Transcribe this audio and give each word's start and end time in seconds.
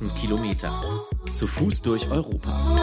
1000 0.00 0.14
Kilometer. 0.16 0.80
Zu 1.34 1.46
Fuß 1.46 1.82
durch 1.82 2.10
Europa. 2.10 2.74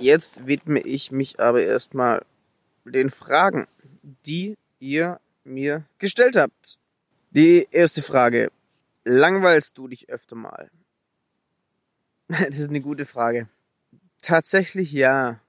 Jetzt 0.00 0.46
widme 0.46 0.80
ich 0.80 1.10
mich 1.10 1.38
aber 1.38 1.62
erstmal 1.62 2.24
den 2.86 3.10
Fragen, 3.10 3.66
die 4.24 4.56
ihr 4.80 5.20
mir 5.44 5.84
gestellt 5.98 6.36
habt. 6.36 6.78
Die 7.30 7.68
erste 7.70 8.00
Frage. 8.00 8.50
Langweilst 9.04 9.76
du 9.76 9.88
dich 9.88 10.08
öfter 10.08 10.36
mal? 10.36 10.70
Das 12.28 12.58
ist 12.58 12.70
eine 12.70 12.80
gute 12.80 13.04
Frage. 13.04 13.48
Tatsächlich 14.22 14.92
ja. 14.92 15.40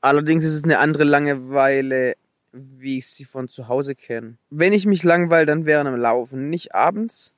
Allerdings 0.00 0.44
ist 0.44 0.54
es 0.54 0.64
eine 0.64 0.78
andere 0.78 1.02
Langeweile, 1.02 2.14
wie 2.52 2.98
ich 2.98 3.08
sie 3.08 3.24
von 3.24 3.48
zu 3.48 3.66
Hause 3.66 3.96
kenne. 3.96 4.36
Wenn 4.50 4.72
ich 4.72 4.86
mich 4.86 5.02
langweile, 5.02 5.46
dann 5.46 5.66
während 5.66 5.88
dem 5.88 5.96
Laufen, 5.96 6.50
nicht 6.50 6.72
abends. 6.72 7.33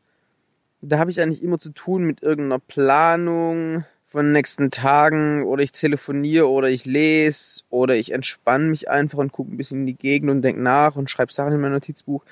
Da 0.88 1.00
habe 1.00 1.10
ich 1.10 1.20
eigentlich 1.20 1.42
immer 1.42 1.58
zu 1.58 1.70
tun 1.70 2.04
mit 2.04 2.22
irgendeiner 2.22 2.60
Planung 2.60 3.84
von 4.06 4.27
den 4.27 4.32
nächsten 4.32 4.70
Tagen 4.70 5.42
oder 5.42 5.64
ich 5.64 5.72
telefoniere 5.72 6.48
oder 6.48 6.68
ich 6.68 6.84
lese 6.84 7.62
oder 7.70 7.96
ich 7.96 8.12
entspanne 8.12 8.70
mich 8.70 8.88
einfach 8.88 9.18
und 9.18 9.32
gucke 9.32 9.52
ein 9.52 9.56
bisschen 9.56 9.80
in 9.80 9.86
die 9.86 9.96
Gegend 9.96 10.30
und 10.30 10.42
denke 10.42 10.62
nach 10.62 10.94
und 10.94 11.10
schreibe 11.10 11.32
Sachen 11.32 11.52
in 11.52 11.60
mein 11.60 11.72
Notizbuch. 11.72 12.24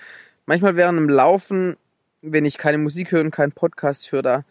Manchmal 0.46 0.76
während 0.76 1.00
dem 1.00 1.08
Laufen, 1.08 1.76
wenn 2.22 2.44
ich 2.44 2.56
keine 2.56 2.78
Musik 2.78 3.10
höre 3.10 3.22
und 3.22 3.32
keinen 3.32 3.50
Podcast 3.50 4.12
höre, 4.12 4.22
da, 4.22 4.44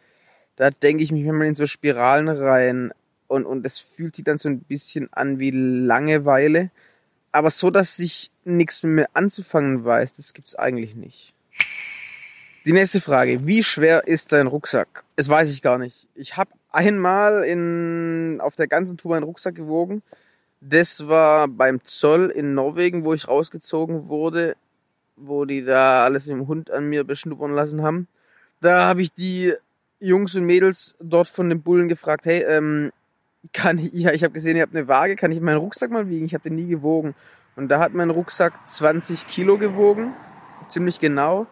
da 0.58 0.70
denke 0.70 1.02
ich 1.02 1.14
mich 1.14 1.24
manchmal 1.24 1.48
in 1.48 1.56
so 1.56 1.66
Spiralen 1.66 2.28
rein 2.28 2.92
und, 3.30 3.46
und 3.46 3.66
es 3.66 3.80
fühlt 3.80 4.18
sich 4.18 4.26
dann 4.26 4.38
so 4.38 4.50
ein 4.50 4.60
bisschen 4.60 5.08
an 5.14 5.40
wie 5.40 5.52
Langeweile. 5.52 6.72
Aber 7.32 7.50
so, 7.50 7.72
dass 7.72 7.98
ich 8.00 8.32
nichts 8.44 8.84
mehr 8.84 9.10
anzufangen 9.14 9.86
weiß, 9.86 10.14
das 10.16 10.34
gibt's 10.34 10.56
eigentlich 10.56 10.94
nicht. 10.94 11.33
Die 12.66 12.72
nächste 12.72 13.02
Frage. 13.02 13.46
Wie 13.46 13.62
schwer 13.62 14.08
ist 14.08 14.32
dein 14.32 14.48
Rucksack? 14.48 15.04
Das 15.18 15.28
weiß 15.28 15.52
ich 15.52 15.62
gar 15.62 15.78
nicht. 15.78 16.08
Ich 16.16 16.38
habe 16.38 16.52
einmal 16.72 17.44
in, 17.44 18.40
auf 18.40 18.56
der 18.56 18.68
ganzen 18.68 18.96
Tour 18.96 19.12
meinen 19.12 19.24
Rucksack 19.24 19.56
gewogen. 19.56 20.02
Das 20.62 21.10
war 21.10 21.50
beim 21.50 21.84
Zoll 21.84 22.30
in 22.30 22.54
Norwegen, 22.54 23.04
wo 23.04 23.14
ich 23.14 23.28
rausgezogen 23.28 24.08
wurde, 24.08 24.56
wo 25.18 25.44
die 25.44 25.66
da 25.66 26.06
alles 26.06 26.28
im 26.28 26.48
Hund 26.48 26.72
an 26.72 26.86
mir 26.86 27.04
beschnuppern 27.04 27.52
lassen 27.52 27.82
haben. 27.82 28.08
Da 28.62 28.88
habe 28.88 29.02
ich 29.02 29.14
die 29.14 29.54
Jungs 30.00 30.34
und 30.36 30.46
Mädels 30.46 30.96
dort 31.02 31.28
von 31.28 31.50
den 31.50 31.64
Bullen 31.64 31.90
gefragt, 31.90 32.26
hey, 32.26 32.44
ähm, 32.44 32.94
kann 33.52 33.78
ich, 33.78 33.92
ja, 33.92 34.14
ich 34.14 34.24
habe 34.24 34.34
gesehen, 34.34 34.56
ihr 34.56 34.62
habt 34.62 34.74
eine 34.74 34.88
Waage, 34.88 35.18
kann 35.18 35.34
ich 35.34 35.42
meinen 35.42 35.58
Rucksack 35.58 35.92
mal 35.92 36.08
wiegen? 36.08 36.28
Ich 36.28 36.34
habe 36.34 36.46
den 36.46 36.56
nie 36.56 36.70
gewogen. 36.70 37.14
Und 37.58 37.68
da 37.68 37.80
hat 37.80 37.94
mein 37.94 38.10
Rucksack 38.10 38.54
20 38.70 39.28
Kilo 39.28 39.58
gewogen, 39.58 40.14
ziemlich 40.70 41.02
genau. 41.02 41.46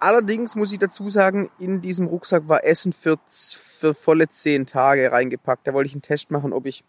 Allerdings 0.00 0.56
muss 0.56 0.72
ich 0.72 0.78
dazu 0.78 1.10
sagen, 1.10 1.50
in 1.58 1.82
diesem 1.82 2.06
Rucksack 2.06 2.48
war 2.48 2.64
Essen 2.64 2.94
für, 2.94 3.18
für 3.28 3.92
volle 3.92 4.30
10 4.30 4.64
Tage 4.64 5.12
reingepackt. 5.12 5.66
Da 5.66 5.74
wollte 5.74 5.88
ich 5.88 5.92
einen 5.92 6.00
Test 6.00 6.30
machen, 6.30 6.54
ob 6.54 6.64
ich, 6.64 6.84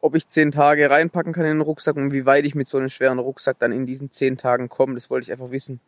ob 0.00 0.16
ich 0.16 0.26
10 0.26 0.50
Tage 0.50 0.90
reinpacken 0.90 1.32
kann 1.32 1.44
in 1.44 1.58
den 1.58 1.60
Rucksack 1.60 1.94
und 1.94 2.12
wie 2.12 2.26
weit 2.26 2.46
ich 2.46 2.56
mit 2.56 2.66
so 2.66 2.78
einem 2.78 2.88
schweren 2.88 3.20
Rucksack 3.20 3.60
dann 3.60 3.70
in 3.70 3.86
diesen 3.86 4.10
10 4.10 4.36
Tagen 4.36 4.68
komme. 4.68 4.94
Das 4.94 5.08
wollte 5.08 5.26
ich 5.26 5.32
einfach 5.32 5.52
wissen. 5.52 5.78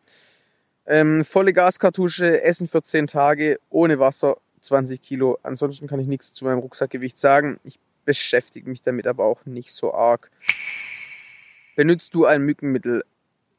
Ähm, 0.85 1.25
volle 1.25 1.51
Gaskartusche, 1.51 2.41
Essen 2.41 2.69
für 2.69 2.81
10 2.81 3.07
Tage, 3.07 3.59
ohne 3.69 3.99
Wasser, 3.99 4.37
20 4.61 5.01
Kilo. 5.01 5.37
Ansonsten 5.43 5.87
kann 5.87 5.99
ich 5.99 6.07
nichts 6.07 6.33
zu 6.33 6.45
meinem 6.45 6.59
Rucksackgewicht 6.59 7.19
sagen. 7.19 7.59
Ich 7.65 7.79
beschäftige 8.05 8.69
mich 8.69 8.81
damit 8.81 9.07
aber 9.07 9.25
auch 9.25 9.45
nicht 9.45 9.73
so 9.73 9.93
arg. 9.93 10.31
Benutzt 11.75 12.15
du 12.15 12.25
ein 12.25 12.43
Mückenmittel? 12.43 13.03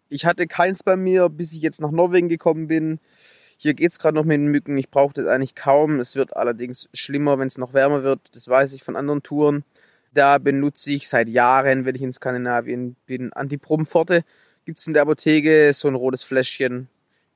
Ich 0.09 0.25
hatte 0.27 0.47
keins 0.47 0.83
bei 0.83 0.97
mir, 0.97 1.29
bis 1.29 1.53
ich 1.53 1.61
jetzt 1.61 1.81
nach 1.81 1.91
Norwegen 1.91 2.29
gekommen 2.29 2.69
bin. 2.69 2.99
Hier 3.59 3.75
geht's 3.75 3.99
gerade 3.99 4.15
noch 4.15 4.25
mit 4.25 4.35
den 4.35 4.47
Mücken. 4.47 4.79
Ich 4.79 4.89
brauche 4.89 5.15
das 5.15 5.27
eigentlich 5.27 5.55
kaum. 5.55 6.01
Es 6.01 6.17
wird 6.17 6.37
allerdings 6.37 6.89
schlimmer, 6.95 7.39
wenn 7.39 7.49
es 7.49 7.59
noch 7.59 7.75
wärmer 7.75 8.03
wird. 8.05 8.21
Das 8.33 8.49
weiß 8.49 8.73
ich 8.73 8.83
von 8.83 8.97
anderen 8.97 9.23
Touren. 9.23 9.65
Da 10.15 10.39
benutze 10.39 10.93
ich 10.93 11.09
seit 11.09 11.29
Jahren, 11.29 11.85
wenn 11.85 11.95
ich 11.95 12.03
in 12.03 12.13
Skandinavien 12.13 12.97
bin, 13.07 13.33
Antiprobenforte. 13.33 14.25
Gibt's 14.65 14.87
in 14.87 14.95
der 14.95 15.03
Apotheke 15.03 15.73
so 15.73 15.89
ein 15.89 15.95
rotes 15.95 16.23
Fläschchen. 16.23 16.89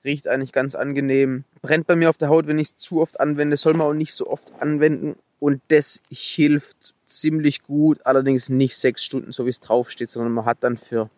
Riecht 0.04 0.28
eigentlich 0.28 0.52
ganz 0.52 0.74
angenehm. 0.74 1.44
Brennt 1.60 1.86
bei 1.86 1.96
mir 1.96 2.08
auf 2.08 2.18
der 2.18 2.28
Haut, 2.28 2.46
wenn 2.46 2.58
ich 2.58 2.68
es 2.68 2.76
zu 2.76 3.00
oft 3.00 3.20
anwende. 3.20 3.56
Soll 3.56 3.74
man 3.74 3.86
auch 3.86 3.92
nicht 3.92 4.14
so 4.14 4.28
oft 4.28 4.52
anwenden. 4.60 5.16
Und 5.38 5.60
das 5.68 6.02
hilft 6.08 6.94
ziemlich 7.06 7.62
gut. 7.62 8.00
Allerdings 8.04 8.48
nicht 8.48 8.76
sechs 8.76 9.04
Stunden, 9.04 9.32
so 9.32 9.44
wie 9.44 9.50
es 9.50 9.60
draufsteht, 9.60 10.08
sondern 10.08 10.32
man 10.32 10.44
hat 10.44 10.58
dann 10.60 10.76
für, 10.76 11.10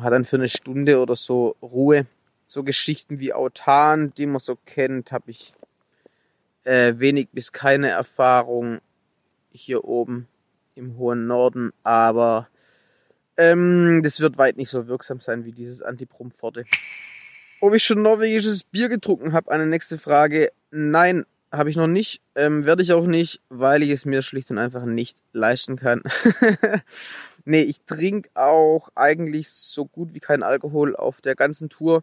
hat 0.00 0.12
dann 0.12 0.24
für 0.24 0.36
eine 0.36 0.48
Stunde 0.48 1.00
oder 1.00 1.16
so 1.16 1.56
Ruhe. 1.62 2.06
So 2.46 2.62
Geschichten 2.62 3.18
wie 3.18 3.32
Autan, 3.32 4.12
die 4.14 4.26
man 4.26 4.38
so 4.38 4.56
kennt, 4.66 5.10
habe 5.10 5.32
ich 5.32 5.52
äh, 6.64 6.94
wenig 6.98 7.28
bis 7.32 7.52
keine 7.52 7.88
Erfahrung 7.88 8.80
hier 9.50 9.84
oben 9.84 10.28
im 10.76 10.96
hohen 10.96 11.26
Norden. 11.26 11.72
Aber 11.82 12.48
ähm, 13.36 14.00
das 14.02 14.20
wird 14.20 14.38
weit 14.38 14.56
nicht 14.56 14.70
so 14.70 14.86
wirksam 14.86 15.20
sein 15.20 15.44
wie 15.44 15.52
dieses 15.52 15.82
Antipromforte. 15.82 16.64
Ob 17.60 17.74
ich 17.74 17.84
schon 17.84 18.02
norwegisches 18.02 18.64
Bier 18.64 18.88
getrunken 18.88 19.32
habe, 19.32 19.50
eine 19.50 19.66
nächste 19.66 19.98
Frage. 19.98 20.52
Nein, 20.70 21.24
habe 21.50 21.70
ich 21.70 21.76
noch 21.76 21.86
nicht. 21.86 22.20
Ähm, 22.34 22.64
Werde 22.64 22.82
ich 22.82 22.92
auch 22.92 23.06
nicht, 23.06 23.40
weil 23.48 23.82
ich 23.82 23.90
es 23.90 24.04
mir 24.04 24.22
schlicht 24.22 24.50
und 24.50 24.58
einfach 24.58 24.84
nicht 24.84 25.16
leisten 25.32 25.76
kann. 25.76 26.02
nee, 27.46 27.62
ich 27.62 27.80
trinke 27.82 28.28
auch 28.34 28.90
eigentlich 28.94 29.48
so 29.50 29.86
gut 29.86 30.12
wie 30.12 30.20
kein 30.20 30.42
Alkohol 30.42 30.94
auf 30.94 31.20
der 31.20 31.34
ganzen 31.34 31.68
Tour. 31.68 32.02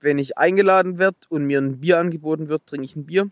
Wenn 0.00 0.18
ich 0.18 0.38
eingeladen 0.38 0.98
werde 0.98 1.18
und 1.28 1.44
mir 1.44 1.60
ein 1.60 1.80
Bier 1.80 1.98
angeboten 1.98 2.48
wird, 2.48 2.66
trinke 2.66 2.84
ich 2.84 2.96
ein 2.96 3.06
Bier. 3.06 3.30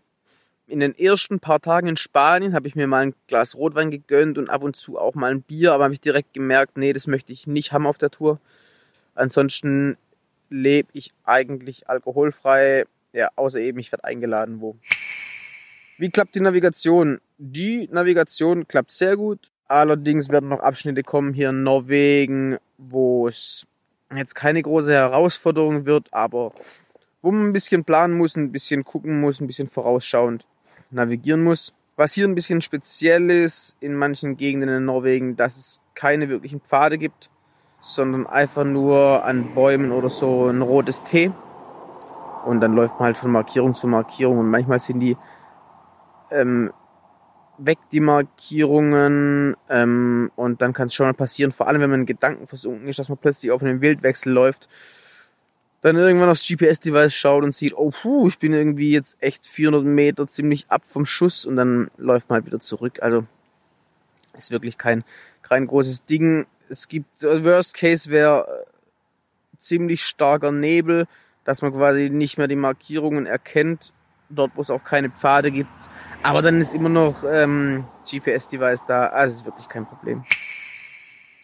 In 0.67 0.79
den 0.79 0.97
ersten 0.97 1.39
paar 1.39 1.59
Tagen 1.59 1.87
in 1.87 1.97
Spanien 1.97 2.53
habe 2.53 2.67
ich 2.67 2.75
mir 2.75 2.87
mal 2.87 3.07
ein 3.07 3.15
Glas 3.27 3.55
Rotwein 3.55 3.91
gegönnt 3.91 4.37
und 4.37 4.49
ab 4.49 4.63
und 4.63 4.75
zu 4.75 4.97
auch 4.97 5.13
mal 5.13 5.31
ein 5.31 5.41
Bier, 5.41 5.73
aber 5.73 5.85
habe 5.85 5.93
ich 5.93 6.01
direkt 6.01 6.33
gemerkt, 6.33 6.77
nee, 6.77 6.93
das 6.93 7.07
möchte 7.07 7.33
ich 7.33 7.47
nicht 7.47 7.71
haben 7.73 7.85
auf 7.85 7.97
der 7.97 8.11
Tour. 8.11 8.39
Ansonsten 9.15 9.97
lebe 10.49 10.89
ich 10.93 11.13
eigentlich 11.23 11.89
alkoholfrei, 11.89 12.85
ja, 13.11 13.29
außer 13.35 13.59
eben 13.59 13.79
ich 13.79 13.91
werde 13.91 14.05
eingeladen 14.05 14.61
wo. 14.61 14.77
Wie 15.97 16.09
klappt 16.09 16.35
die 16.35 16.39
Navigation? 16.39 17.19
Die 17.37 17.87
Navigation 17.91 18.67
klappt 18.67 18.91
sehr 18.91 19.15
gut. 19.15 19.51
Allerdings 19.67 20.29
werden 20.29 20.49
noch 20.49 20.59
Abschnitte 20.59 21.03
kommen 21.03 21.33
hier 21.33 21.49
in 21.49 21.63
Norwegen, 21.63 22.57
wo 22.77 23.27
es 23.27 23.65
jetzt 24.15 24.35
keine 24.35 24.61
große 24.61 24.93
Herausforderung 24.93 25.85
wird, 25.85 26.13
aber 26.13 26.53
wo 27.21 27.31
man 27.31 27.47
ein 27.47 27.53
bisschen 27.53 27.83
planen 27.83 28.17
muss, 28.17 28.35
ein 28.35 28.51
bisschen 28.51 28.83
gucken 28.83 29.21
muss, 29.21 29.39
ein 29.39 29.47
bisschen 29.47 29.69
vorausschauend 29.69 30.45
navigieren 30.91 31.43
muss. 31.43 31.73
Was 31.95 32.13
hier 32.13 32.27
ein 32.27 32.35
bisschen 32.35 32.61
speziell 32.61 33.29
ist 33.29 33.77
in 33.79 33.95
manchen 33.95 34.35
Gegenden 34.37 34.69
in 34.69 34.85
Norwegen, 34.85 35.35
dass 35.35 35.57
es 35.57 35.81
keine 35.95 36.29
wirklichen 36.29 36.59
Pfade 36.59 36.97
gibt 36.97 37.29
sondern 37.83 38.25
einfach 38.25 38.63
nur 38.63 39.25
an 39.25 39.53
Bäumen 39.53 39.91
oder 39.91 40.09
so 40.09 40.47
ein 40.47 40.61
rotes 40.61 41.03
T. 41.03 41.31
Und 42.45 42.61
dann 42.61 42.73
läuft 42.73 42.95
man 42.95 43.07
halt 43.07 43.17
von 43.17 43.31
Markierung 43.31 43.75
zu 43.75 43.87
Markierung. 43.87 44.39
Und 44.39 44.49
manchmal 44.49 44.79
sind 44.79 45.01
die 45.01 45.17
ähm, 46.31 46.71
weg, 47.57 47.77
die 47.91 47.99
Markierungen. 47.99 49.55
Ähm, 49.69 50.31
und 50.35 50.61
dann 50.61 50.73
kann 50.73 50.87
es 50.87 50.93
schon 50.93 51.05
mal 51.05 51.13
passieren, 51.13 51.51
vor 51.51 51.67
allem 51.67 51.81
wenn 51.81 51.89
man 51.89 52.01
in 52.01 52.05
Gedanken 52.05 52.47
versunken 52.47 52.87
ist, 52.87 52.99
dass 52.99 53.09
man 53.09 53.17
plötzlich 53.17 53.51
auf 53.51 53.61
einen 53.61 53.81
Wildwechsel 53.81 54.31
läuft. 54.31 54.69
Dann 55.81 55.97
irgendwann 55.97 56.29
aufs 56.29 56.47
GPS-Device 56.47 57.13
schaut 57.13 57.43
und 57.43 57.53
sieht, 57.53 57.73
oh 57.75 57.91
puh, 57.91 58.27
ich 58.27 58.39
bin 58.39 58.53
irgendwie 58.53 58.91
jetzt 58.91 59.17
echt 59.19 59.45
400 59.45 59.83
Meter 59.83 60.27
ziemlich 60.27 60.65
ab 60.69 60.83
vom 60.85 61.05
Schuss. 61.05 61.45
Und 61.45 61.57
dann 61.57 61.89
läuft 61.97 62.29
man 62.29 62.37
halt 62.37 62.45
wieder 62.45 62.59
zurück. 62.59 62.99
Also 63.01 63.25
ist 64.37 64.51
wirklich 64.51 64.77
kein, 64.77 65.03
kein 65.41 65.67
großes 65.67 66.05
Ding 66.05 66.47
es 66.69 66.87
gibt, 66.87 67.23
äh, 67.23 67.43
Worst 67.43 67.75
Case 67.75 68.09
wäre 68.09 68.47
äh, 68.47 69.57
ziemlich 69.57 70.03
starker 70.03 70.51
Nebel, 70.51 71.07
dass 71.45 71.61
man 71.61 71.73
quasi 71.73 72.09
nicht 72.09 72.37
mehr 72.37 72.47
die 72.47 72.55
Markierungen 72.55 73.25
erkennt, 73.25 73.93
dort 74.29 74.51
wo 74.55 74.61
es 74.61 74.69
auch 74.69 74.83
keine 74.83 75.09
Pfade 75.09 75.51
gibt. 75.51 75.69
Aber 76.23 76.41
dann 76.41 76.59
ist 76.61 76.73
immer 76.73 76.89
noch 76.89 77.23
ähm, 77.29 77.85
GPS-Device 78.09 78.85
da, 78.87 79.07
also 79.07 79.39
ist 79.39 79.45
wirklich 79.45 79.69
kein 79.69 79.85
Problem. 79.85 80.23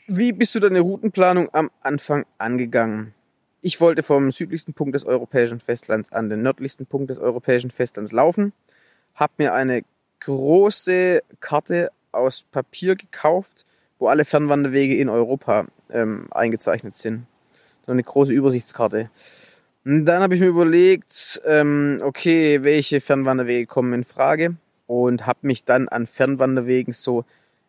Wie 0.07 0.31
bist 0.31 0.55
du 0.55 0.59
deine 0.59 0.79
Routenplanung 0.79 1.49
am 1.53 1.69
Anfang 1.81 2.25
angegangen? 2.37 3.13
Ich 3.61 3.79
wollte 3.81 4.03
vom 4.03 4.31
südlichsten 4.31 4.73
Punkt 4.73 4.95
des 4.95 5.05
europäischen 5.05 5.59
Festlands 5.59 6.11
an 6.11 6.29
den 6.29 6.41
nördlichsten 6.41 6.85
Punkt 6.85 7.09
des 7.09 7.19
europäischen 7.19 7.71
Festlands 7.71 8.11
laufen, 8.11 8.53
habe 9.15 9.33
mir 9.37 9.53
eine 9.53 9.83
große 10.21 11.21
Karte 11.39 11.91
aus 12.11 12.43
Papier 12.43 12.95
gekauft 12.95 13.65
wo 13.99 14.07
alle 14.07 14.25
Fernwanderwege 14.25 14.97
in 14.97 15.09
Europa 15.09 15.67
ähm, 15.91 16.27
eingezeichnet 16.31 16.97
sind. 16.97 17.25
So 17.85 17.91
eine 17.91 18.03
große 18.03 18.33
Übersichtskarte. 18.33 19.09
Und 19.85 20.05
dann 20.05 20.23
habe 20.23 20.33
ich 20.33 20.41
mir 20.41 20.47
überlegt, 20.47 21.41
ähm, 21.45 22.01
okay, 22.03 22.63
welche 22.63 23.01
Fernwanderwege 23.01 23.67
kommen 23.67 23.93
in 23.93 24.03
Frage 24.03 24.55
und 24.89 25.27
habe 25.27 25.39
mich 25.43 25.65
dann 25.65 25.87
an 25.87 26.07
Fernwanderwegen 26.07 26.93
so 26.93 27.23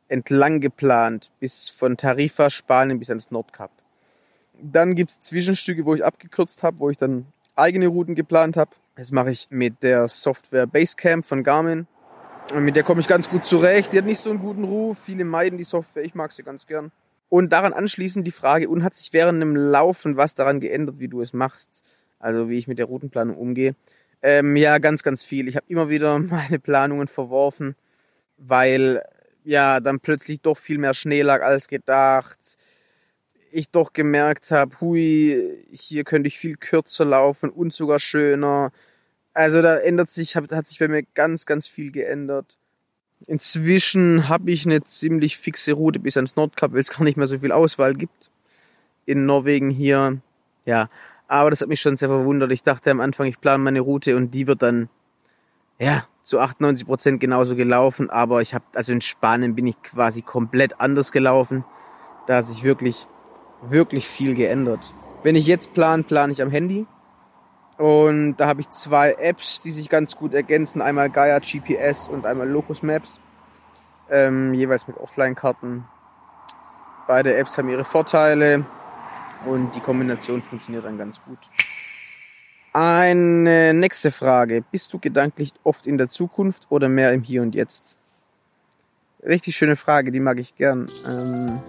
entlang 0.08 0.58
geplant, 0.60 1.30
bis 1.38 1.68
von 1.68 1.98
Tarifa, 1.98 2.48
Spanien 2.48 2.98
bis 2.98 3.10
ans 3.10 3.30
Nordkap. 3.30 3.70
Dann 4.62 4.94
gibt's 4.94 5.20
Zwischenstücke, 5.20 5.84
wo 5.84 5.94
ich 5.94 6.02
abgekürzt 6.02 6.62
habe, 6.62 6.78
wo 6.78 6.88
ich 6.88 6.96
dann 6.96 7.26
eigene 7.56 7.88
Routen 7.88 8.14
geplant 8.14 8.56
habe. 8.56 8.70
Das 8.96 9.12
mache 9.12 9.32
ich 9.32 9.48
mit 9.50 9.82
der 9.82 10.08
Software 10.08 10.66
Basecamp 10.66 11.26
von 11.26 11.44
Garmin. 11.44 11.86
Und 12.54 12.64
mit 12.64 12.74
der 12.74 12.84
komme 12.84 13.02
ich 13.02 13.06
ganz 13.06 13.28
gut 13.28 13.44
zurecht. 13.44 13.92
Die 13.92 13.98
hat 13.98 14.06
nicht 14.06 14.20
so 14.20 14.30
einen 14.30 14.40
guten 14.40 14.64
Ruf. 14.64 14.98
Viele 15.04 15.24
meiden 15.24 15.58
die 15.58 15.64
Software. 15.64 16.04
Ich 16.04 16.14
mag 16.14 16.32
sie 16.32 16.42
ganz 16.42 16.66
gern. 16.66 16.90
Und 17.28 17.52
daran 17.52 17.74
anschließend 17.74 18.26
die 18.26 18.32
Frage, 18.32 18.70
und 18.70 18.82
hat 18.82 18.94
sich 18.94 19.12
während 19.12 19.42
dem 19.42 19.54
Laufen 19.54 20.16
was 20.16 20.34
daran 20.34 20.58
geändert, 20.58 20.98
wie 20.98 21.08
du 21.08 21.20
es 21.20 21.34
machst? 21.34 21.82
Also 22.18 22.48
wie 22.48 22.56
ich 22.56 22.66
mit 22.66 22.78
der 22.78 22.86
Routenplanung 22.86 23.36
umgehe. 23.36 23.74
Ähm, 24.22 24.56
ja, 24.56 24.78
ganz, 24.78 25.02
ganz 25.02 25.22
viel. 25.22 25.48
Ich 25.48 25.56
habe 25.56 25.66
immer 25.68 25.88
wieder 25.88 26.18
meine 26.18 26.58
Planungen 26.58 27.08
verworfen, 27.08 27.76
weil 28.36 29.02
ja 29.44 29.80
dann 29.80 30.00
plötzlich 30.00 30.40
doch 30.40 30.58
viel 30.58 30.78
mehr 30.78 30.94
Schnee 30.94 31.22
lag 31.22 31.42
als 31.42 31.68
gedacht. 31.68 32.58
Ich 33.52 33.70
doch 33.70 33.92
gemerkt 33.92 34.50
habe, 34.50 34.80
hui, 34.80 35.64
hier 35.72 36.04
könnte 36.04 36.28
ich 36.28 36.38
viel 36.38 36.56
kürzer 36.56 37.04
laufen 37.04 37.50
und 37.50 37.72
sogar 37.72 37.98
schöner. 37.98 38.72
Also 39.32 39.62
da 39.62 39.76
ändert 39.78 40.10
sich, 40.10 40.36
hat, 40.36 40.52
hat 40.52 40.68
sich 40.68 40.78
bei 40.78 40.88
mir 40.88 41.02
ganz, 41.14 41.46
ganz 41.46 41.66
viel 41.66 41.90
geändert. 41.90 42.56
Inzwischen 43.26 44.28
habe 44.28 44.50
ich 44.50 44.66
eine 44.66 44.82
ziemlich 44.84 45.36
fixe 45.38 45.72
Route 45.72 45.98
bis 45.98 46.16
ans 46.16 46.36
Nordkap, 46.36 46.72
weil 46.72 46.80
es 46.80 46.90
gar 46.90 47.04
nicht 47.04 47.16
mehr 47.16 47.26
so 47.26 47.38
viel 47.38 47.52
Auswahl 47.52 47.94
gibt. 47.94 48.30
In 49.06 49.26
Norwegen 49.26 49.70
hier. 49.70 50.18
Ja, 50.64 50.90
aber 51.30 51.50
das 51.50 51.60
hat 51.60 51.68
mich 51.68 51.80
schon 51.80 51.96
sehr 51.96 52.08
verwundert. 52.08 52.50
Ich 52.50 52.64
dachte 52.64 52.90
am 52.90 53.00
Anfang, 53.00 53.28
ich 53.28 53.40
plane 53.40 53.62
meine 53.62 53.78
Route 53.78 54.16
und 54.16 54.32
die 54.32 54.48
wird 54.48 54.62
dann, 54.62 54.88
ja, 55.78 56.04
zu 56.24 56.40
98 56.40 56.84
Prozent 56.84 57.20
genauso 57.20 57.54
gelaufen. 57.54 58.10
Aber 58.10 58.42
ich 58.42 58.52
habe, 58.52 58.64
also 58.74 58.92
in 58.92 59.00
Spanien 59.00 59.54
bin 59.54 59.68
ich 59.68 59.80
quasi 59.80 60.22
komplett 60.22 60.80
anders 60.80 61.12
gelaufen. 61.12 61.64
Da 62.26 62.38
hat 62.38 62.46
sich 62.48 62.64
wirklich, 62.64 63.06
wirklich 63.62 64.08
viel 64.08 64.34
geändert. 64.34 64.92
Wenn 65.22 65.36
ich 65.36 65.46
jetzt 65.46 65.72
plane, 65.72 66.02
plane 66.02 66.32
ich 66.32 66.42
am 66.42 66.50
Handy. 66.50 66.84
Und 67.78 68.36
da 68.38 68.48
habe 68.48 68.62
ich 68.62 68.68
zwei 68.70 69.12
Apps, 69.12 69.62
die 69.62 69.70
sich 69.70 69.88
ganz 69.88 70.16
gut 70.16 70.34
ergänzen. 70.34 70.82
Einmal 70.82 71.10
Gaia 71.10 71.38
GPS 71.38 72.08
und 72.08 72.26
einmal 72.26 72.48
Locus 72.48 72.82
Maps. 72.82 73.20
Ähm, 74.10 74.52
jeweils 74.52 74.88
mit 74.88 74.96
Offline-Karten. 74.96 75.84
Beide 77.06 77.36
Apps 77.36 77.56
haben 77.56 77.68
ihre 77.68 77.84
Vorteile 77.84 78.66
und 79.46 79.74
die 79.74 79.80
Kombination 79.80 80.42
funktioniert 80.42 80.84
dann 80.84 80.98
ganz 80.98 81.20
gut. 81.22 81.38
Eine 82.72 83.74
nächste 83.74 84.12
Frage. 84.12 84.62
Bist 84.70 84.92
du 84.92 84.98
gedanklich 84.98 85.52
oft 85.64 85.86
in 85.86 85.98
der 85.98 86.08
Zukunft 86.08 86.66
oder 86.70 86.88
mehr 86.88 87.12
im 87.12 87.22
Hier 87.22 87.42
und 87.42 87.54
Jetzt? 87.54 87.96
Richtig 89.24 89.56
schöne 89.56 89.76
Frage, 89.76 90.12
die 90.12 90.20
mag 90.20 90.38
ich 90.38 90.54
gern. 90.54 90.90
Ähm, 91.06 91.60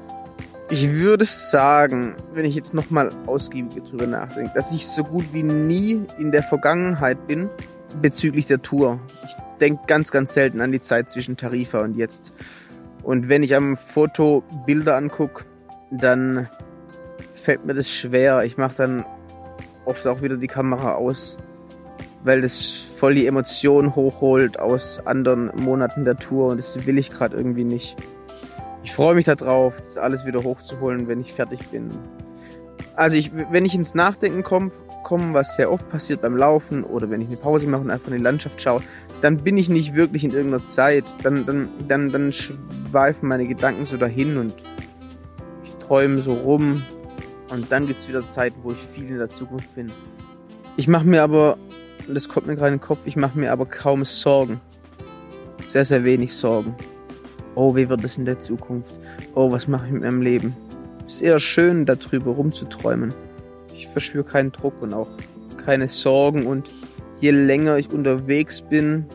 ich 0.70 0.90
würde 0.90 1.26
sagen, 1.26 2.16
wenn 2.34 2.46
ich 2.46 2.56
jetzt 2.56 2.74
nochmal 2.74 3.10
ausgiebig 3.26 3.84
drüber 3.84 4.08
nachdenke, 4.08 4.54
dass 4.56 4.72
ich 4.72 4.88
so 4.88 5.04
gut 5.04 5.26
wie 5.34 5.44
nie 5.44 6.06
in 6.18 6.32
der 6.32 6.44
Vergangenheit 6.44 7.28
bin 7.28 7.50
bezüglich 8.02 8.46
der 8.46 8.62
Tour. 8.62 9.00
Ich 9.26 9.36
denke 9.60 9.84
ganz, 9.88 10.12
ganz 10.12 10.34
selten 10.34 10.62
an 10.62 10.72
die 10.72 10.80
Zeit 10.80 11.12
zwischen 11.12 11.36
Tarifa 11.36 11.82
und 11.82 11.98
jetzt. 11.98 12.32
Und 13.04 13.28
wenn 13.28 13.44
ich 13.44 13.56
am 13.56 13.76
Foto 13.76 14.44
Bilder 14.66 14.96
angucke, 14.96 15.46
dann 15.90 16.48
fällt 17.42 17.66
mir 17.66 17.74
das 17.74 17.90
schwer. 17.90 18.44
Ich 18.44 18.58
mache 18.58 18.76
dann 18.78 19.06
oft 19.86 20.06
auch 20.08 20.22
wieder 20.22 20.38
die 20.38 20.48
Kamera 20.48 20.96
aus, 20.96 21.38
weil 22.24 22.42
das 22.42 22.62
voll 22.62 23.16
die 23.16 23.28
Emotionen 23.28 23.96
hochholt 23.96 24.60
aus 24.60 25.06
anderen 25.06 25.52
Monaten 25.56 26.06
der 26.06 26.18
Tour 26.18 26.50
und 26.50 26.58
das 26.58 26.86
will 26.86 26.98
ich 26.98 27.10
gerade 27.10 27.36
irgendwie 27.36 27.64
nicht 27.64 27.98
ich 28.84 28.94
freue 28.94 29.16
mich 29.16 29.26
darauf, 29.26 29.80
das 29.80 29.98
alles 29.98 30.26
wieder 30.26 30.44
hochzuholen, 30.44 31.08
wenn 31.08 31.22
ich 31.22 31.34
fertig 31.34 31.70
bin. 31.70 31.90
Also 32.96 33.16
ich, 33.16 33.32
wenn 33.52 33.66
ich 33.66 33.76
ins 33.76 33.94
Nachdenken 33.94 34.44
komme, 34.44 34.72
komm, 35.04 35.34
was 35.34 35.56
sehr 35.56 35.72
oft 35.72 35.88
passiert 35.90 36.22
beim 36.22 36.36
Laufen 36.36 36.84
oder 36.84 37.10
wenn 37.10 37.22
ich 37.22 37.28
eine 37.28 37.38
Pause 37.38 37.68
mache 37.68 37.84
und 37.84 37.92
einfach 37.92 38.08
in 38.08 38.18
die 38.18 38.24
Landschaft 38.24 38.62
schaue, 38.62 38.82
dann 39.22 39.38
bin 39.38 39.56
ich 39.58 39.70
nicht 39.70 39.96
wirklich 39.96 40.24
in 40.24 40.32
irgendeiner 40.32 40.66
Zeit. 40.66 41.06
Dann, 41.22 41.46
dann, 41.46 41.70
dann, 41.88 42.10
dann 42.10 42.32
schweifen 42.32 43.30
meine 43.30 43.48
Gedanken 43.48 43.86
so 43.86 43.98
dahin 43.98 44.38
und 44.38 44.56
ich 45.64 45.76
träume 45.78 46.22
so 46.22 46.34
rum. 46.34 46.82
Und 47.52 47.72
dann 47.72 47.86
gibt 47.86 48.00
es 48.00 48.08
wieder 48.08 48.28
Zeiten, 48.28 48.58
wo 48.64 48.72
ich 48.72 48.78
viel 48.78 49.08
in 49.08 49.18
der 49.18 49.30
Zukunft 49.30 49.74
bin. 49.76 49.92
Ich 50.78 50.88
mache 50.88 51.06
mir 51.06 51.22
aber, 51.22 51.58
das 52.08 52.30
kommt 52.30 52.48
mir 52.48 52.56
gerade 52.56 52.74
in 52.74 52.80
den 52.80 52.82
Kopf, 52.82 53.00
ich 53.06 53.16
mache 53.16 53.38
mir 53.38 53.52
aber 53.52 53.66
kaum 53.66 54.06
Sorgen. 54.06 54.62
Sehr, 55.68 55.86
sehr 55.86 56.04
wenig 56.04 56.34
Sorgen 56.34 56.76
oh, 57.56 57.76
wie 57.76 57.90
wird 57.90 58.04
es 58.04 58.18
in 58.18 58.26
der 58.26 58.40
Zukunft? 58.40 58.98
Oh, 59.36 59.52
was 59.52 59.68
mache 59.68 59.88
ich 59.88 59.94
mit 59.94 60.04
meinem 60.04 60.22
Leben? 60.22 60.56
Ist 61.08 61.22
eher 61.22 61.40
schön, 61.40 61.86
darüber 61.86 62.32
rumzuträumen. 62.32 63.14
Ich 63.74 63.88
verspüre 63.88 64.24
keinen 64.24 64.52
Druck 64.52 64.82
und 64.82 64.94
auch 64.94 65.10
keine 65.66 65.88
Sorgen 65.88 66.48
und 66.48 66.70
je 67.20 67.32
länger 67.32 67.78
ich 67.78 67.92
unterwegs 67.92 68.62
bin, 68.62 69.06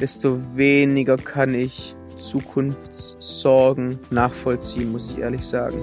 desto 0.00 0.38
weniger 0.56 1.16
kann 1.16 1.54
ich 1.54 1.94
Zukunftssorgen 2.16 3.98
nachvollziehen, 4.10 4.92
muss 4.92 5.10
ich 5.10 5.18
ehrlich 5.18 5.42
sagen. 5.42 5.80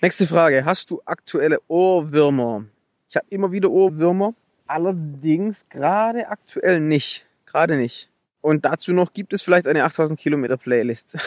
Nächste 0.00 0.28
Frage. 0.28 0.64
Hast 0.64 0.92
du 0.92 1.02
aktuelle 1.06 1.58
Ohrwürmer? 1.66 2.64
Ich 3.10 3.16
habe 3.16 3.26
immer 3.30 3.50
wieder 3.50 3.68
Ohrwürmer, 3.68 4.32
allerdings 4.68 5.68
gerade 5.68 6.28
aktuell 6.28 6.78
nicht. 6.78 7.26
Gerade 7.46 7.76
nicht. 7.76 8.08
Und 8.40 8.64
dazu 8.64 8.92
noch 8.92 9.12
gibt 9.12 9.32
es 9.32 9.42
vielleicht 9.42 9.66
eine 9.66 9.82
8000 9.82 10.16
Kilometer 10.16 10.56
Playlist. 10.56 11.18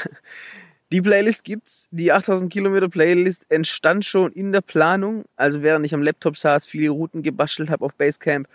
Die 0.93 1.01
Playlist 1.01 1.43
gibt's. 1.43 1.89
Die 1.91 2.13
8000 2.13 2.51
Kilometer 2.51 2.87
Playlist 2.87 3.45
entstand 3.49 4.05
schon 4.05 4.31
in 4.31 4.53
der 4.53 4.61
Planung. 4.61 5.25
Also 5.35 5.61
während 5.63 5.85
ich 5.85 5.93
am 5.93 6.01
Laptop 6.01 6.37
saß, 6.37 6.65
viele 6.65 6.91
Routen 6.91 7.23
gebastelt 7.23 7.69
habe 7.69 7.83
auf 7.83 7.95
Basecamp, 7.95 8.47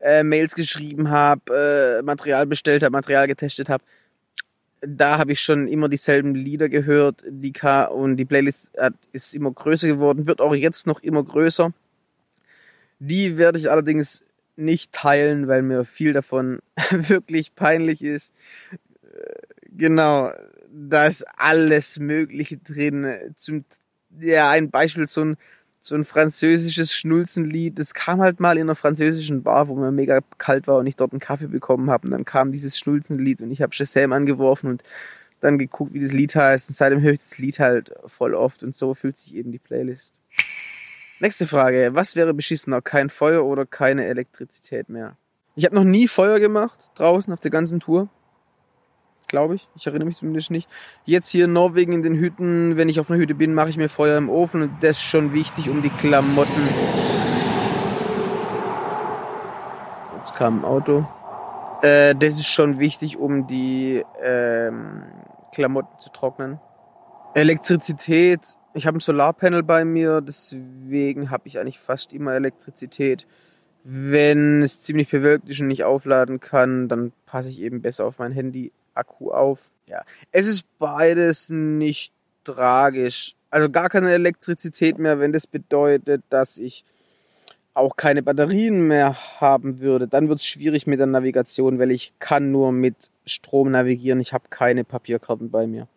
äh, 0.00 0.24
Mails 0.24 0.56
geschrieben 0.56 1.08
habe, 1.08 1.98
äh, 2.00 2.02
Material 2.02 2.46
bestellt 2.46 2.82
habe, 2.82 2.90
Material 2.90 3.28
getestet 3.28 3.68
habe. 3.68 3.84
Da 4.82 5.18
habe 5.18 5.32
ich 5.32 5.40
schon 5.40 5.68
immer 5.68 5.88
dieselben 5.88 6.34
Lieder 6.34 6.68
gehört. 6.68 7.22
Die 7.28 7.52
K 7.52 7.84
und 7.84 8.16
die 8.16 8.24
Playlist 8.24 8.70
hat, 8.78 8.94
ist 9.12 9.34
immer 9.34 9.50
größer 9.52 9.88
geworden, 9.88 10.26
wird 10.26 10.40
auch 10.40 10.54
jetzt 10.54 10.86
noch 10.86 11.02
immer 11.02 11.22
größer. 11.22 11.72
Die 12.98 13.38
werde 13.38 13.58
ich 13.58 13.70
allerdings 13.70 14.24
nicht 14.56 14.92
teilen, 14.92 15.48
weil 15.48 15.62
mir 15.62 15.84
viel 15.84 16.12
davon 16.12 16.60
wirklich 16.90 17.54
peinlich 17.54 18.02
ist. 18.02 18.30
Genau, 19.76 20.32
da 20.72 21.06
ist 21.06 21.24
alles 21.36 21.98
Mögliche 21.98 22.58
drin. 22.58 23.34
Zum, 23.36 23.64
ja, 24.18 24.50
ein 24.50 24.70
Beispiel, 24.70 25.08
so 25.08 25.22
ein, 25.22 25.36
so 25.80 25.94
ein 25.94 26.04
französisches 26.04 26.92
Schnulzenlied. 26.92 27.78
Das 27.78 27.94
kam 27.94 28.20
halt 28.20 28.38
mal 28.38 28.56
in 28.56 28.64
einer 28.64 28.74
französischen 28.74 29.42
Bar, 29.42 29.68
wo 29.68 29.74
mir 29.74 29.90
mega 29.90 30.20
kalt 30.38 30.66
war 30.66 30.78
und 30.78 30.86
ich 30.86 30.96
dort 30.96 31.12
einen 31.12 31.20
Kaffee 31.20 31.46
bekommen 31.46 31.90
habe. 31.90 32.06
Und 32.06 32.12
dann 32.12 32.24
kam 32.24 32.52
dieses 32.52 32.78
Schnulzenlied 32.78 33.40
und 33.40 33.50
ich 33.50 33.62
habe 33.62 33.74
Shazam 33.74 34.12
angeworfen 34.12 34.68
und 34.68 34.82
dann 35.40 35.58
geguckt, 35.58 35.94
wie 35.94 36.00
das 36.00 36.12
Lied 36.12 36.34
heißt. 36.34 36.68
Und 36.68 36.74
seitdem 36.74 37.00
höre 37.00 37.14
ich 37.14 37.20
das 37.20 37.38
Lied 37.38 37.58
halt 37.58 37.92
voll 38.06 38.34
oft 38.34 38.62
und 38.62 38.76
so 38.76 38.94
fühlt 38.94 39.16
sich 39.16 39.34
eben 39.34 39.52
die 39.52 39.58
Playlist. 39.58 40.12
Nächste 41.18 41.46
Frage. 41.46 41.90
Was 41.92 42.14
wäre 42.14 42.34
beschissener? 42.34 42.82
Kein 42.82 43.10
Feuer 43.10 43.44
oder 43.44 43.66
keine 43.66 44.06
Elektrizität 44.06 44.88
mehr? 44.88 45.16
Ich 45.56 45.64
habe 45.64 45.74
noch 45.74 45.84
nie 45.84 46.08
Feuer 46.08 46.40
gemacht 46.40 46.78
draußen 46.94 47.32
auf 47.32 47.40
der 47.40 47.50
ganzen 47.50 47.80
Tour. 47.80 48.08
Glaube 49.30 49.54
ich. 49.54 49.68
Ich 49.76 49.86
erinnere 49.86 50.06
mich 50.06 50.16
zumindest 50.16 50.50
nicht. 50.50 50.68
Jetzt 51.04 51.28
hier 51.28 51.46
in 51.46 51.52
Norwegen 51.52 51.92
in 51.92 52.02
den 52.02 52.16
Hütten, 52.16 52.76
wenn 52.76 52.88
ich 52.88 53.00
auf 53.00 53.10
einer 53.10 53.20
Hütte 53.20 53.34
bin, 53.34 53.54
mache 53.54 53.70
ich 53.70 53.76
mir 53.76 53.88
Feuer 53.88 54.18
im 54.18 54.28
Ofen 54.28 54.62
und 54.62 54.72
das 54.82 54.98
ist 54.98 55.04
schon 55.04 55.32
wichtig, 55.32 55.70
um 55.70 55.82
die 55.82 55.90
Klamotten. 55.90 56.68
Jetzt 60.18 60.34
kam 60.34 60.58
ein 60.58 60.64
Auto. 60.64 61.06
Äh, 61.82 62.14
das 62.16 62.34
ist 62.34 62.48
schon 62.48 62.78
wichtig, 62.78 63.16
um 63.16 63.46
die 63.46 64.04
ähm, 64.22 65.04
Klamotten 65.52 65.98
zu 65.98 66.10
trocknen. 66.10 66.58
Elektrizität 67.34 68.40
ich 68.72 68.86
habe 68.86 68.98
ein 68.98 69.00
Solarpanel 69.00 69.62
bei 69.62 69.84
mir, 69.84 70.20
deswegen 70.20 71.30
habe 71.30 71.48
ich 71.48 71.58
eigentlich 71.58 71.80
fast 71.80 72.12
immer 72.12 72.34
Elektrizität. 72.34 73.26
Wenn 73.82 74.62
es 74.62 74.80
ziemlich 74.80 75.10
bewölkt 75.10 75.48
ist 75.48 75.60
und 75.60 75.68
nicht 75.68 75.84
aufladen 75.84 76.38
kann, 76.38 76.88
dann 76.88 77.12
passe 77.26 77.48
ich 77.48 77.60
eben 77.60 77.82
besser 77.82 78.04
auf 78.04 78.18
mein 78.18 78.32
Handy-Akku 78.94 79.30
auf. 79.30 79.70
Ja, 79.88 80.02
es 80.32 80.46
ist 80.46 80.64
beides 80.78 81.50
nicht 81.50 82.12
tragisch. 82.44 83.34
Also 83.50 83.68
gar 83.68 83.88
keine 83.88 84.12
Elektrizität 84.12 84.98
mehr, 84.98 85.18
wenn 85.18 85.32
das 85.32 85.46
bedeutet, 85.46 86.22
dass 86.30 86.56
ich 86.56 86.84
auch 87.74 87.96
keine 87.96 88.22
Batterien 88.22 88.86
mehr 88.88 89.16
haben 89.40 89.80
würde, 89.80 90.08
dann 90.08 90.28
wird 90.28 90.40
es 90.40 90.46
schwierig 90.46 90.86
mit 90.86 90.98
der 90.98 91.06
Navigation, 91.06 91.78
weil 91.78 91.90
ich 91.92 92.12
kann 92.18 92.50
nur 92.50 92.72
mit 92.72 93.10
Strom 93.26 93.70
navigieren. 93.70 94.20
Ich 94.20 94.32
habe 94.32 94.44
keine 94.50 94.84
Papierkarten 94.84 95.50
bei 95.50 95.66
mir. 95.66 95.88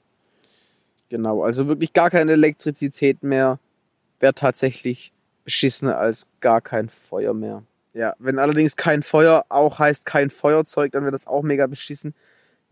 Genau, 1.10 1.44
also 1.44 1.68
wirklich 1.68 1.94
gar 1.94 2.10
keine 2.10 2.32
Elektrizität 2.32 3.24
mehr 3.24 3.60
wäre 4.20 4.34
tatsächlich 4.34 5.12
beschissener 5.44 5.98
als 5.98 6.28
gar 6.40 6.62
kein 6.62 6.90
Feuer 6.90 7.34
mehr. 7.34 7.64
Ja, 7.94 8.16
wenn 8.18 8.40
allerdings 8.40 8.76
kein 8.76 9.04
Feuer 9.04 9.46
auch 9.50 9.78
heißt 9.78 10.06
kein 10.06 10.30
Feuerzeug, 10.30 10.92
dann 10.94 11.04
wäre 11.04 11.12
das 11.12 11.28
auch 11.28 11.44
mega 11.44 11.68
beschissen, 11.68 12.16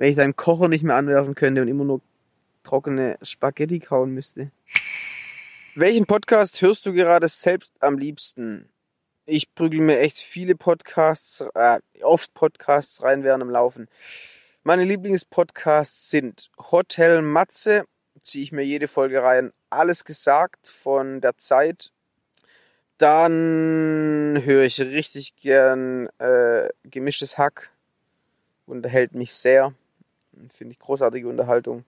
wenn 0.01 0.09
ich 0.09 0.15
deinen 0.15 0.35
Kocher 0.35 0.67
nicht 0.67 0.83
mehr 0.83 0.95
anwerfen 0.95 1.35
könnte 1.35 1.61
und 1.61 1.67
immer 1.67 1.83
nur 1.83 2.01
trockene 2.63 3.19
Spaghetti 3.21 3.77
kauen 3.77 4.15
müsste. 4.15 4.49
Welchen 5.75 6.07
Podcast 6.07 6.59
hörst 6.63 6.87
du 6.87 6.93
gerade 6.93 7.27
selbst 7.27 7.75
am 7.83 7.99
liebsten? 7.99 8.67
Ich 9.27 9.53
prügel 9.53 9.79
mir 9.79 9.99
echt 9.99 10.17
viele 10.17 10.55
Podcasts, 10.55 11.41
äh, 11.53 11.79
oft 12.01 12.33
Podcasts 12.33 13.03
rein 13.03 13.23
während 13.23 13.43
dem 13.43 13.51
Laufen. 13.51 13.87
Meine 14.63 14.85
Lieblingspodcasts 14.85 16.09
sind 16.09 16.49
Hotel 16.57 17.21
Matze, 17.21 17.85
ziehe 18.19 18.43
ich 18.43 18.51
mir 18.51 18.63
jede 18.63 18.87
Folge 18.87 19.21
rein. 19.21 19.53
Alles 19.69 20.03
gesagt 20.03 20.67
von 20.67 21.21
der 21.21 21.37
Zeit. 21.37 21.91
Dann 22.97 24.41
höre 24.43 24.63
ich 24.63 24.81
richtig 24.81 25.35
gern 25.35 26.07
äh, 26.17 26.69
gemischtes 26.85 27.37
Hack. 27.37 27.69
Unterhält 28.65 29.13
mich 29.13 29.35
sehr. 29.35 29.75
Finde 30.49 30.73
ich 30.73 30.79
großartige 30.79 31.27
Unterhaltung. 31.27 31.85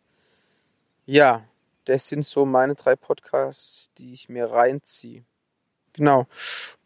Ja, 1.06 1.44
das 1.86 2.08
sind 2.08 2.26
so 2.26 2.46
meine 2.46 2.76
drei 2.76 2.96
Podcasts, 2.96 3.90
die 3.98 4.14
ich 4.14 4.30
mir 4.30 4.52
reinziehe. 4.52 5.24
Genau. 5.94 6.28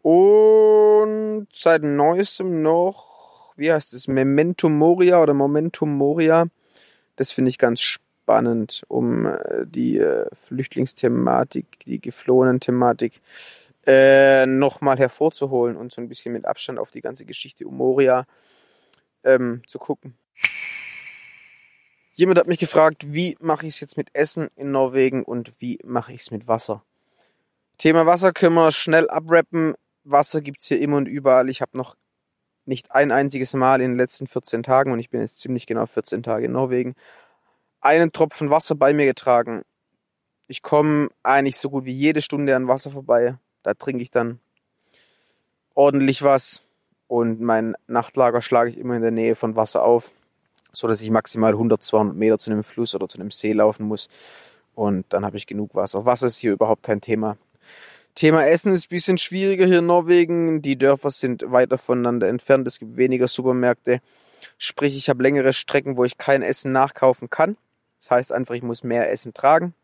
Und 0.02 1.48
seit 1.52 1.82
neuestem 1.82 2.62
noch, 2.62 3.52
wie 3.56 3.72
heißt 3.72 3.94
es, 3.94 4.08
Memento 4.08 4.68
Moria 4.68 5.22
oder 5.22 5.34
Momentum 5.34 5.96
Moria. 5.96 6.46
Das 7.16 7.30
finde 7.30 7.48
ich 7.48 7.58
ganz 7.58 7.80
spannend, 7.80 8.82
um 8.88 9.26
äh, 9.26 9.66
die 9.66 9.98
äh, 9.98 10.26
Flüchtlingsthematik, 10.34 11.80
die 11.86 12.00
geflohenen 12.00 12.60
Thematik 12.60 13.20
äh, 13.86 14.44
nochmal 14.46 14.98
hervorzuholen 14.98 15.76
und 15.76 15.92
so 15.92 16.02
ein 16.02 16.08
bisschen 16.08 16.32
mit 16.32 16.44
Abstand 16.44 16.78
auf 16.78 16.90
die 16.90 17.00
ganze 17.00 17.24
Geschichte 17.24 17.66
um 17.66 17.76
Moria 17.76 18.26
ähm, 19.24 19.62
zu 19.66 19.78
gucken. 19.78 20.14
Jemand 22.18 22.36
hat 22.40 22.48
mich 22.48 22.58
gefragt, 22.58 23.14
wie 23.14 23.36
mache 23.38 23.64
ich 23.68 23.74
es 23.74 23.80
jetzt 23.80 23.96
mit 23.96 24.08
Essen 24.12 24.48
in 24.56 24.72
Norwegen 24.72 25.22
und 25.22 25.52
wie 25.60 25.78
mache 25.84 26.12
ich 26.12 26.22
es 26.22 26.32
mit 26.32 26.48
Wasser. 26.48 26.82
Thema 27.78 28.06
Wasser 28.06 28.32
können 28.32 28.56
wir 28.56 28.72
schnell 28.72 29.08
abrappen. 29.08 29.74
Wasser 30.02 30.40
gibt 30.40 30.60
es 30.60 30.66
hier 30.66 30.80
immer 30.80 30.96
und 30.96 31.06
überall. 31.06 31.48
Ich 31.48 31.62
habe 31.62 31.78
noch 31.78 31.94
nicht 32.64 32.90
ein 32.90 33.12
einziges 33.12 33.54
Mal 33.54 33.80
in 33.80 33.92
den 33.92 33.98
letzten 33.98 34.26
14 34.26 34.64
Tagen, 34.64 34.90
und 34.90 34.98
ich 34.98 35.10
bin 35.10 35.20
jetzt 35.20 35.38
ziemlich 35.38 35.68
genau 35.68 35.86
14 35.86 36.24
Tage 36.24 36.46
in 36.46 36.52
Norwegen, 36.52 36.96
einen 37.80 38.10
Tropfen 38.10 38.50
Wasser 38.50 38.74
bei 38.74 38.92
mir 38.92 39.06
getragen. 39.06 39.62
Ich 40.48 40.60
komme 40.62 41.10
eigentlich 41.22 41.56
so 41.56 41.70
gut 41.70 41.84
wie 41.84 41.92
jede 41.92 42.20
Stunde 42.20 42.56
an 42.56 42.66
Wasser 42.66 42.90
vorbei. 42.90 43.36
Da 43.62 43.74
trinke 43.74 44.02
ich 44.02 44.10
dann 44.10 44.40
ordentlich 45.72 46.24
was 46.24 46.64
und 47.06 47.40
mein 47.40 47.76
Nachtlager 47.86 48.42
schlage 48.42 48.70
ich 48.70 48.76
immer 48.76 48.96
in 48.96 49.02
der 49.02 49.12
Nähe 49.12 49.36
von 49.36 49.54
Wasser 49.54 49.84
auf 49.84 50.12
so 50.72 50.86
dass 50.86 51.02
ich 51.02 51.10
maximal 51.10 51.52
100, 51.52 51.82
200 51.82 52.16
Meter 52.16 52.38
zu 52.38 52.50
einem 52.50 52.64
Fluss 52.64 52.94
oder 52.94 53.08
zu 53.08 53.18
einem 53.18 53.30
See 53.30 53.52
laufen 53.52 53.86
muss. 53.86 54.08
Und 54.74 55.06
dann 55.12 55.24
habe 55.24 55.36
ich 55.36 55.46
genug 55.46 55.74
Wasser. 55.74 56.04
Wasser 56.04 56.28
ist 56.28 56.38
hier 56.38 56.52
überhaupt 56.52 56.82
kein 56.82 57.00
Thema. 57.00 57.36
Thema 58.14 58.46
Essen 58.46 58.72
ist 58.72 58.86
ein 58.86 58.90
bisschen 58.90 59.18
schwieriger 59.18 59.66
hier 59.66 59.78
in 59.78 59.86
Norwegen. 59.86 60.62
Die 60.62 60.76
Dörfer 60.76 61.10
sind 61.10 61.50
weiter 61.52 61.78
voneinander 61.78 62.28
entfernt. 62.28 62.66
Es 62.66 62.78
gibt 62.78 62.96
weniger 62.96 63.28
Supermärkte. 63.28 64.00
Sprich, 64.56 64.96
ich 64.96 65.08
habe 65.08 65.22
längere 65.22 65.52
Strecken, 65.52 65.96
wo 65.96 66.04
ich 66.04 66.18
kein 66.18 66.42
Essen 66.42 66.72
nachkaufen 66.72 67.30
kann. 67.30 67.56
Das 68.00 68.10
heißt 68.10 68.32
einfach, 68.32 68.54
ich 68.54 68.62
muss 68.62 68.82
mehr 68.82 69.10
Essen 69.10 69.34
tragen. 69.34 69.74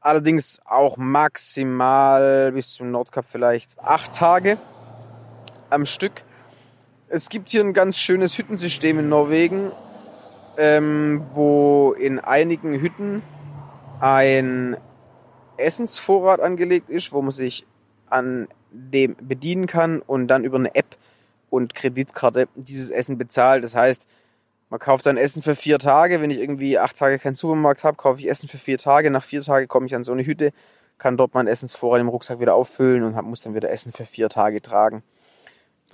Allerdings 0.00 0.60
auch 0.64 0.96
maximal 0.96 2.52
bis 2.52 2.74
zum 2.74 2.90
Nordkap 2.90 3.26
vielleicht 3.28 3.78
acht 3.78 4.14
Tage 4.14 4.56
am 5.68 5.86
Stück. 5.86 6.22
Es 7.12 7.28
gibt 7.28 7.50
hier 7.50 7.64
ein 7.64 7.72
ganz 7.72 7.98
schönes 7.98 8.38
Hüttensystem 8.38 9.00
in 9.00 9.08
Norwegen, 9.08 9.72
ähm, 10.56 11.26
wo 11.30 11.92
in 11.98 12.20
einigen 12.20 12.80
Hütten 12.80 13.22
ein 13.98 14.76
Essensvorrat 15.56 16.38
angelegt 16.38 16.88
ist, 16.88 17.12
wo 17.12 17.20
man 17.20 17.32
sich 17.32 17.66
an 18.08 18.46
dem 18.70 19.16
bedienen 19.20 19.66
kann 19.66 20.02
und 20.02 20.28
dann 20.28 20.44
über 20.44 20.56
eine 20.58 20.72
App 20.76 20.96
und 21.50 21.74
Kreditkarte 21.74 22.46
dieses 22.54 22.90
Essen 22.90 23.18
bezahlt. 23.18 23.64
Das 23.64 23.74
heißt, 23.74 24.06
man 24.68 24.78
kauft 24.78 25.04
dann 25.04 25.16
Essen 25.16 25.42
für 25.42 25.56
vier 25.56 25.80
Tage. 25.80 26.20
Wenn 26.20 26.30
ich 26.30 26.38
irgendwie 26.38 26.78
acht 26.78 26.96
Tage 26.96 27.18
keinen 27.18 27.34
Supermarkt 27.34 27.82
habe, 27.82 27.96
kaufe 27.96 28.20
ich 28.20 28.28
Essen 28.28 28.48
für 28.48 28.58
vier 28.58 28.78
Tage. 28.78 29.10
Nach 29.10 29.24
vier 29.24 29.42
Tagen 29.42 29.66
komme 29.66 29.86
ich 29.86 29.96
an 29.96 30.04
so 30.04 30.12
eine 30.12 30.24
Hütte, 30.24 30.52
kann 30.96 31.16
dort 31.16 31.34
mein 31.34 31.48
Essensvorrat 31.48 32.00
im 32.00 32.08
Rucksack 32.08 32.38
wieder 32.38 32.54
auffüllen 32.54 33.02
und 33.02 33.20
muss 33.24 33.42
dann 33.42 33.56
wieder 33.56 33.70
Essen 33.70 33.90
für 33.90 34.06
vier 34.06 34.28
Tage 34.28 34.62
tragen. 34.62 35.02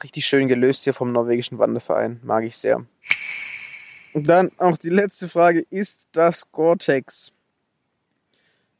Richtig 0.02 0.26
schön 0.26 0.48
gelöst 0.48 0.84
hier 0.84 0.94
vom 0.94 1.12
norwegischen 1.12 1.58
Wanderverein. 1.58 2.20
Mag 2.22 2.44
ich 2.44 2.56
sehr. 2.56 2.84
Und 4.12 4.28
dann 4.28 4.50
auch 4.58 4.76
die 4.76 4.90
letzte 4.90 5.28
Frage. 5.28 5.66
Ist 5.70 6.08
das 6.12 6.50
Gore-Tex? 6.50 7.32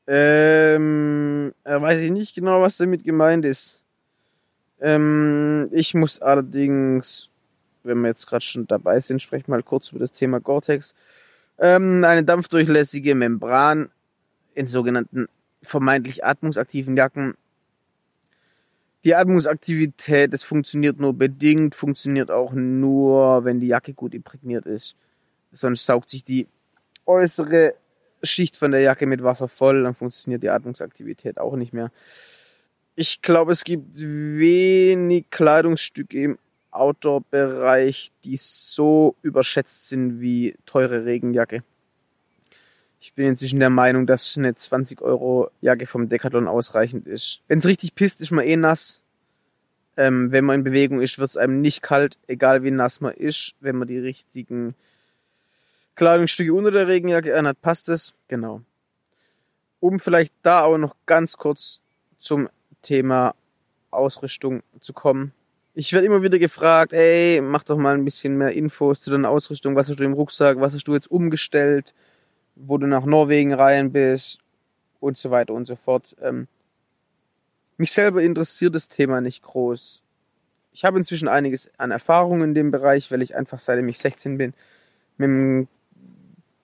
Ähm, 0.06 1.52
äh, 1.64 1.80
weiß 1.80 2.00
ich 2.00 2.10
nicht 2.10 2.34
genau, 2.34 2.62
was 2.62 2.76
damit 2.76 3.04
gemeint 3.04 3.44
ist. 3.44 3.82
Ähm, 4.80 5.68
ich 5.72 5.94
muss 5.94 6.20
allerdings, 6.20 7.30
wenn 7.82 8.00
wir 8.02 8.08
jetzt 8.08 8.26
gerade 8.26 8.44
schon 8.44 8.66
dabei 8.66 9.00
sind, 9.00 9.20
sprechen 9.20 9.50
mal 9.50 9.62
kurz 9.62 9.90
über 9.90 9.98
das 9.98 10.12
Thema 10.12 10.40
Gore-Tex. 10.40 10.94
Ähm, 11.58 12.04
eine 12.04 12.24
dampfdurchlässige 12.24 13.14
Membran 13.14 13.90
in 14.54 14.66
sogenannten 14.66 15.28
vermeintlich 15.62 16.24
atmungsaktiven 16.24 16.96
Jacken 16.96 17.34
die 19.06 19.14
Atmungsaktivität, 19.14 20.32
das 20.32 20.42
funktioniert 20.42 20.98
nur 20.98 21.14
bedingt, 21.14 21.76
funktioniert 21.76 22.28
auch 22.32 22.52
nur, 22.52 23.44
wenn 23.44 23.60
die 23.60 23.68
Jacke 23.68 23.94
gut 23.94 24.14
imprägniert 24.14 24.66
ist. 24.66 24.96
Sonst 25.52 25.86
saugt 25.86 26.10
sich 26.10 26.24
die 26.24 26.48
äußere 27.06 27.74
Schicht 28.24 28.56
von 28.56 28.72
der 28.72 28.80
Jacke 28.80 29.06
mit 29.06 29.22
Wasser 29.22 29.46
voll, 29.46 29.84
dann 29.84 29.94
funktioniert 29.94 30.42
die 30.42 30.50
Atmungsaktivität 30.50 31.38
auch 31.38 31.54
nicht 31.54 31.72
mehr. 31.72 31.92
Ich 32.96 33.22
glaube, 33.22 33.52
es 33.52 33.62
gibt 33.62 33.96
wenig 33.96 35.30
Kleidungsstücke 35.30 36.20
im 36.20 36.38
Outdoor-Bereich, 36.72 38.10
die 38.24 38.36
so 38.36 39.14
überschätzt 39.22 39.88
sind 39.88 40.20
wie 40.20 40.56
teure 40.66 41.04
Regenjacke. 41.04 41.62
Ich 43.00 43.12
bin 43.12 43.26
inzwischen 43.26 43.60
der 43.60 43.70
Meinung, 43.70 44.06
dass 44.06 44.36
eine 44.36 44.54
20 44.54 45.02
Euro 45.02 45.50
Jacke 45.60 45.86
vom 45.86 46.08
Decathlon 46.08 46.48
ausreichend 46.48 47.06
ist. 47.06 47.40
Wenn 47.48 47.58
es 47.58 47.66
richtig 47.66 47.94
pisst, 47.94 48.20
ist 48.20 48.30
man 48.30 48.44
eh 48.44 48.56
nass. 48.56 49.00
Ähm, 49.96 50.32
wenn 50.32 50.44
man 50.44 50.56
in 50.56 50.64
Bewegung 50.64 51.00
ist, 51.00 51.18
wird 51.18 51.30
es 51.30 51.36
einem 51.36 51.60
nicht 51.60 51.82
kalt, 51.82 52.18
egal 52.26 52.62
wie 52.62 52.70
nass 52.70 53.00
man 53.00 53.14
ist. 53.14 53.54
Wenn 53.60 53.76
man 53.76 53.88
die 53.88 53.98
richtigen 53.98 54.74
Kleidungsstücke 55.94 56.52
unter 56.52 56.70
der 56.70 56.88
Regenjacke 56.88 57.36
anhat, 57.36 57.60
passt 57.62 57.88
es. 57.88 58.14
Genau. 58.28 58.62
Um 59.80 60.00
vielleicht 60.00 60.34
da 60.42 60.64
auch 60.64 60.78
noch 60.78 60.94
ganz 61.06 61.36
kurz 61.36 61.80
zum 62.18 62.48
Thema 62.82 63.34
Ausrüstung 63.90 64.62
zu 64.80 64.92
kommen. 64.92 65.32
Ich 65.74 65.92
werde 65.92 66.06
immer 66.06 66.22
wieder 66.22 66.38
gefragt, 66.38 66.92
ey, 66.92 67.40
mach 67.42 67.62
doch 67.62 67.76
mal 67.76 67.94
ein 67.94 68.04
bisschen 68.04 68.36
mehr 68.38 68.52
Infos 68.52 69.00
zu 69.00 69.10
deiner 69.10 69.28
Ausrüstung. 69.28 69.76
Was 69.76 69.88
hast 69.88 70.00
du 70.00 70.04
im 70.04 70.14
Rucksack? 70.14 70.60
Was 70.60 70.74
hast 70.74 70.84
du 70.84 70.94
jetzt 70.94 71.10
umgestellt? 71.10 71.92
Wo 72.56 72.78
du 72.78 72.86
nach 72.86 73.04
Norwegen 73.04 73.52
rein 73.52 73.92
bist 73.92 74.40
und 74.98 75.16
so 75.16 75.30
weiter 75.30 75.54
und 75.54 75.66
so 75.66 75.76
fort. 75.76 76.16
Ähm, 76.20 76.48
mich 77.76 77.92
selber 77.92 78.22
interessiert 78.22 78.74
das 78.74 78.88
Thema 78.88 79.20
nicht 79.20 79.42
groß. 79.42 80.02
Ich 80.72 80.84
habe 80.84 80.98
inzwischen 80.98 81.28
einiges 81.28 81.70
an 81.78 81.90
Erfahrung 81.90 82.42
in 82.42 82.54
dem 82.54 82.70
Bereich, 82.70 83.10
weil 83.12 83.22
ich 83.22 83.36
einfach 83.36 83.60
seitdem 83.60 83.88
ich 83.88 83.98
16 83.98 84.38
bin 84.38 84.54
mit 85.18 85.28
dem 85.28 85.68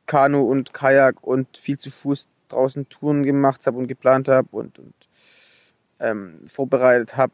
Kanu 0.06 0.42
und 0.50 0.75
Kajak 0.75 1.22
und 1.22 1.56
viel 1.56 1.78
zu 1.78 1.90
Fuß 1.90 2.28
draußen 2.49 2.88
Touren 2.88 3.22
gemacht 3.22 3.66
habe 3.66 3.78
und 3.78 3.87
geplant 3.87 4.28
habe 4.28 4.49
und, 4.50 4.78
und 4.78 4.94
ähm, 6.00 6.40
vorbereitet 6.46 7.16
habe, 7.16 7.32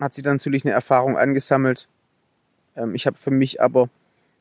hat 0.00 0.14
sich 0.14 0.24
dann 0.24 0.36
natürlich 0.36 0.64
eine 0.64 0.74
Erfahrung 0.74 1.16
angesammelt. 1.16 1.88
Ähm, 2.74 2.94
ich 2.94 3.06
habe 3.06 3.16
für 3.16 3.30
mich 3.30 3.60
aber 3.60 3.88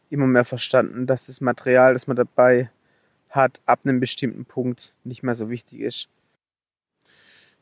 immer 0.09 0.27
mehr 0.27 0.45
verstanden, 0.45 1.05
dass 1.05 1.27
das 1.27 1.41
Material, 1.41 1.93
das 1.93 2.07
man 2.07 2.15
dabei 2.15 2.69
hat, 3.35 3.61
ab 3.65 3.81
einem 3.83 3.99
bestimmten 3.99 4.45
Punkt 4.45 4.93
nicht 5.03 5.23
mehr 5.23 5.35
so 5.35 5.49
wichtig 5.49 5.81
ist. 5.81 6.09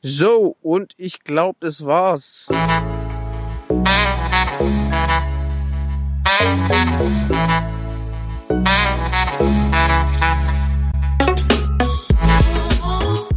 So, 0.01 0.57
und 0.61 0.93
ich 0.97 1.23
glaube, 1.23 1.57
das 1.61 1.85
war's. 1.85 2.49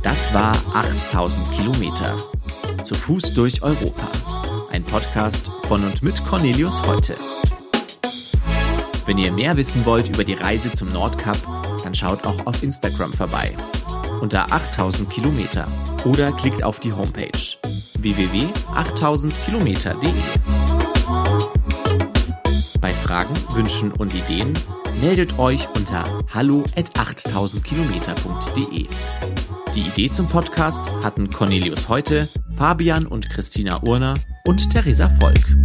Das 0.03 0.35
war 0.35 0.55
8000 0.75 1.51
Kilometer. 1.53 2.17
Zu 2.83 2.95
Fuß 2.95 3.35
durch 3.35 3.63
Europa. 3.63 4.11
Ein 4.71 4.85
Podcast 4.85 5.51
von 5.69 5.85
und 5.85 6.03
mit 6.03 6.25
Cornelius 6.25 6.83
Heute. 6.87 7.17
Wenn 9.07 9.19
ihr 9.19 9.33
mehr 9.33 9.57
wissen 9.57 9.87
wollt 9.87 10.09
über 10.09 10.25
die 10.25 10.35
Reise 10.35 10.73
zum 10.73 10.93
Nordkap, 10.93 11.37
dann 11.87 11.95
schaut 11.95 12.27
auch 12.27 12.45
auf 12.47 12.63
Instagram 12.65 13.13
vorbei. 13.13 13.55
Unter 14.21 14.53
8000 14.53 15.09
Kilometer 15.09 15.69
oder 16.05 16.33
klickt 16.33 16.65
auf 16.65 16.81
die 16.81 16.93
Homepage 16.93 17.31
www.8000kilometer.de. 18.01 20.13
Bei 22.81 22.93
Fragen, 22.93 23.35
Wünschen 23.53 23.93
und 23.93 24.15
Ideen 24.15 24.53
meldet 25.01 25.39
euch 25.39 25.69
unter 25.77 26.03
hallo 26.35 26.65
at 26.75 26.91
8000kilometer.de. 26.99 28.89
Die 29.75 29.81
Idee 29.81 30.11
zum 30.11 30.27
Podcast 30.27 30.91
hatten 31.05 31.31
Cornelius 31.31 31.89
Heute, 31.89 32.29
Fabian 32.55 33.07
und 33.07 33.31
Christina 33.31 33.81
Urner 33.85 34.15
und 34.45 34.69
Theresa 34.71 35.09
Volk. 35.09 35.57